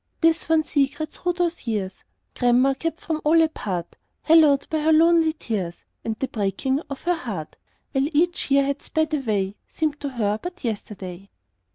[0.21, 2.03] This one secret through those years
[2.33, 7.13] Grandma kept from all apart, Hallowed by her lonely tears And the breaking of her
[7.13, 7.55] heart;
[7.91, 11.29] While each year that sped away Seemed to her but yesterday.